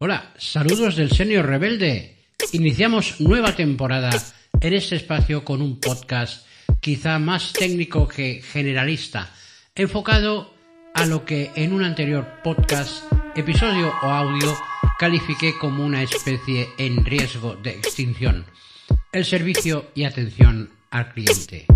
[0.00, 2.14] Hola, saludos del Senior Rebelde.
[2.52, 4.10] Iniciamos nueva temporada
[4.60, 6.46] en este espacio con un podcast
[6.78, 9.28] quizá más técnico que generalista,
[9.74, 10.54] enfocado
[10.94, 14.56] a lo que en un anterior podcast, episodio o audio
[15.00, 18.44] califiqué como una especie en riesgo de extinción,
[19.10, 21.66] el servicio y atención al cliente.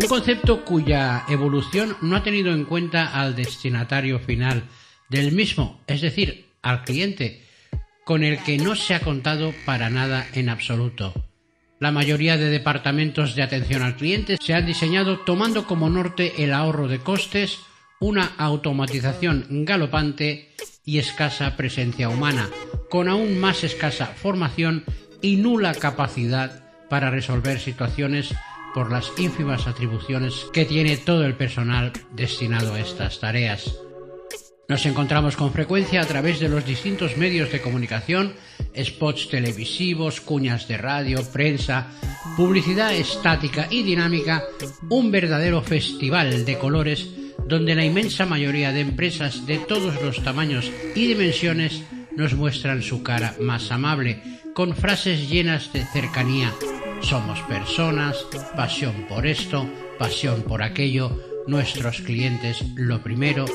[0.00, 4.62] Un concepto cuya evolución no ha tenido en cuenta al destinatario final
[5.08, 7.42] del mismo, es decir, al cliente,
[8.04, 11.12] con el que no se ha contado para nada en absoluto.
[11.80, 16.52] La mayoría de departamentos de atención al cliente se han diseñado tomando como norte el
[16.52, 17.58] ahorro de costes,
[17.98, 22.48] una automatización galopante y escasa presencia humana,
[22.88, 24.84] con aún más escasa formación
[25.20, 28.32] y nula capacidad para resolver situaciones
[28.74, 33.78] por las ínfimas atribuciones que tiene todo el personal destinado a estas tareas.
[34.68, 38.34] Nos encontramos con frecuencia a través de los distintos medios de comunicación,
[38.76, 41.88] spots televisivos, cuñas de radio, prensa,
[42.36, 44.44] publicidad estática y dinámica,
[44.90, 47.08] un verdadero festival de colores
[47.46, 51.82] donde la inmensa mayoría de empresas de todos los tamaños y dimensiones
[52.14, 54.20] nos muestran su cara más amable,
[54.52, 56.52] con frases llenas de cercanía,
[57.00, 59.68] somos personas, pasión por esto,
[59.98, 63.46] pasión por aquello, nuestros clientes lo primero.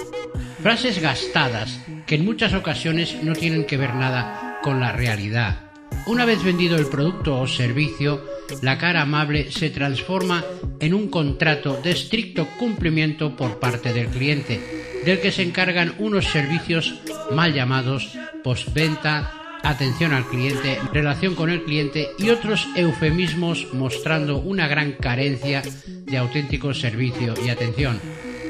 [0.62, 5.72] Frases gastadas que en muchas ocasiones no tienen que ver nada con la realidad.
[6.06, 8.24] Una vez vendido el producto o servicio,
[8.62, 10.44] la cara amable se transforma
[10.80, 14.60] en un contrato de estricto cumplimiento por parte del cliente,
[15.06, 21.64] del que se encargan unos servicios mal llamados postventa, atención al cliente, relación con el
[21.64, 28.00] cliente y otros eufemismos mostrando una gran carencia de auténtico servicio y atención,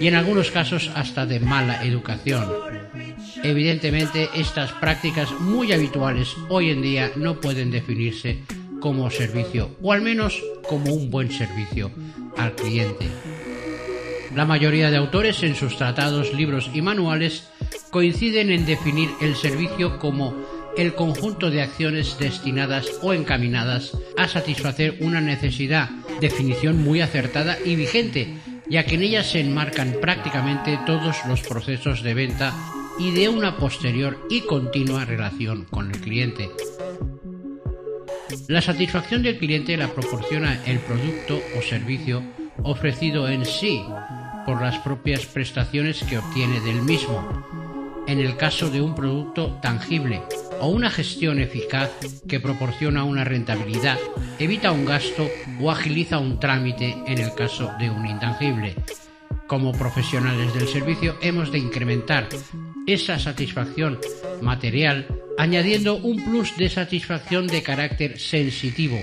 [0.01, 2.51] y en algunos casos hasta de mala educación.
[3.43, 8.39] Evidentemente, estas prácticas muy habituales hoy en día no pueden definirse
[8.79, 11.91] como servicio, o al menos como un buen servicio
[12.37, 13.05] al cliente.
[14.35, 17.47] La mayoría de autores en sus tratados, libros y manuales
[17.91, 20.35] coinciden en definir el servicio como
[20.77, 25.89] el conjunto de acciones destinadas o encaminadas a satisfacer una necesidad,
[26.19, 28.35] definición muy acertada y vigente,
[28.67, 32.53] ya que en ella se enmarcan prácticamente todos los procesos de venta
[32.97, 36.49] y de una posterior y continua relación con el cliente.
[38.47, 42.23] La satisfacción del cliente la proporciona el producto o servicio
[42.63, 43.83] ofrecido en sí
[44.45, 47.45] por las propias prestaciones que obtiene del mismo,
[48.07, 50.21] en el caso de un producto tangible,
[50.59, 51.89] o una gestión eficaz
[52.27, 53.97] que proporciona una rentabilidad,
[54.39, 58.75] evita un gasto o agiliza un trámite en el caso de un intangible.
[59.47, 62.29] Como profesionales del servicio hemos de incrementar
[62.87, 63.99] esa satisfacción
[64.41, 68.99] material añadiendo un plus de satisfacción de carácter sensitivo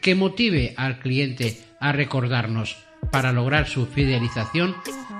[0.00, 2.76] que motive al cliente a recordarnos
[3.10, 4.74] para lograr su fidelización,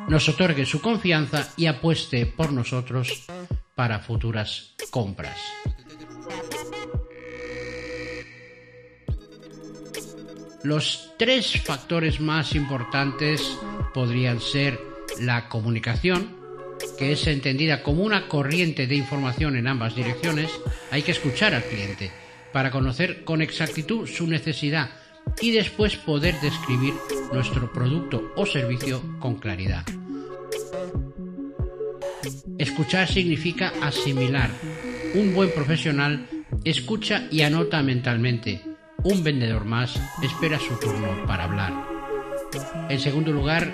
[0.09, 3.27] nos otorgue su confianza y apueste por nosotros
[3.75, 5.39] para futuras compras.
[10.65, 13.43] Los tres factores más importantes
[13.93, 14.81] podrían ser
[15.21, 16.37] la comunicación,
[16.99, 20.51] que es entendida como una corriente de información en ambas direcciones.
[20.91, 22.11] Hay que escuchar al cliente
[22.51, 24.89] para conocer con exactitud su necesidad
[25.43, 26.95] y después poder describir
[27.31, 29.85] nuestro producto o servicio con claridad.
[32.57, 34.51] Escuchar significa asimilar.
[35.13, 36.27] Un buen profesional
[36.65, 38.74] escucha y anota mentalmente
[39.05, 41.73] un vendedor más espera su turno para hablar.
[42.89, 43.73] En segundo lugar,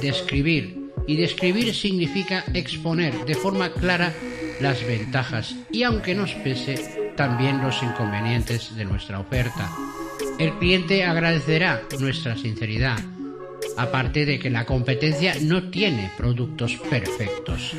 [0.00, 0.78] describir.
[1.06, 4.12] Y describir significa exponer de forma clara
[4.60, 9.70] las ventajas y, aunque nos pese, también los inconvenientes de nuestra oferta.
[10.38, 12.98] El cliente agradecerá nuestra sinceridad,
[13.76, 17.74] aparte de que la competencia no tiene productos perfectos.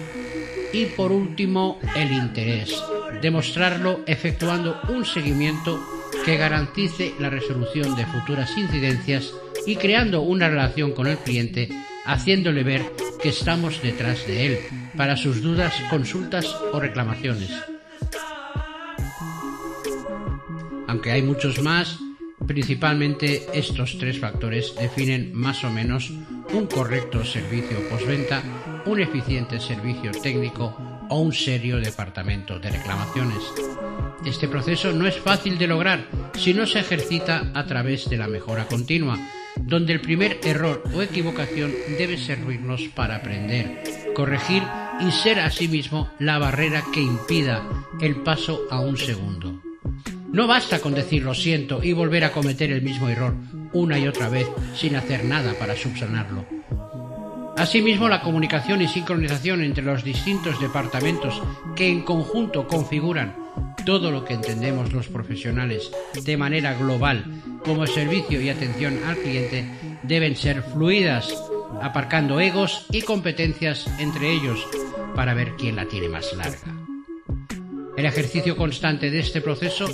[0.73, 2.75] Y por último, el interés,
[3.21, 9.33] demostrarlo efectuando un seguimiento que garantice la resolución de futuras incidencias
[9.65, 11.69] y creando una relación con el cliente,
[12.05, 12.83] haciéndole ver
[13.21, 14.59] que estamos detrás de él
[14.97, 17.51] para sus dudas, consultas o reclamaciones.
[20.87, 21.99] Aunque hay muchos más,
[22.45, 26.11] principalmente estos tres factores definen más o menos
[26.53, 28.43] un correcto servicio postventa,
[28.85, 30.75] un eficiente servicio técnico
[31.09, 33.70] o un serio departamento de reclamaciones.
[34.25, 38.27] Este proceso no es fácil de lograr si no se ejercita a través de la
[38.27, 39.17] mejora continua,
[39.57, 43.83] donde el primer error o equivocación debe servirnos para aprender,
[44.15, 44.63] corregir
[44.99, 47.67] y ser asimismo la barrera que impida
[47.99, 49.61] el paso a un segundo.
[50.31, 53.35] No basta con decir lo siento y volver a cometer el mismo error
[53.73, 56.45] una y otra vez sin hacer nada para subsanarlo.
[57.57, 61.41] Asimismo, la comunicación y sincronización entre los distintos departamentos
[61.75, 63.35] que en conjunto configuran
[63.85, 65.91] todo lo que entendemos los profesionales
[66.23, 67.25] de manera global
[67.63, 69.65] como servicio y atención al cliente
[70.03, 71.33] deben ser fluidas,
[71.81, 74.65] aparcando egos y competencias entre ellos
[75.15, 76.75] para ver quién la tiene más larga.
[77.97, 79.87] El ejercicio constante de este proceso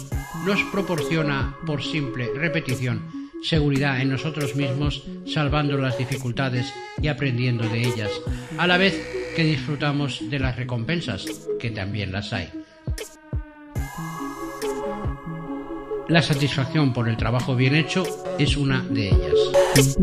[0.46, 7.82] nos proporciona, por simple repetición, seguridad en nosotros mismos, salvando las dificultades y aprendiendo de
[7.82, 8.12] ellas,
[8.58, 8.96] a la vez
[9.36, 11.26] que disfrutamos de las recompensas,
[11.60, 12.50] que también las hay.
[16.10, 18.04] La satisfacción por el trabajo bien hecho
[18.40, 19.98] es una de ellas.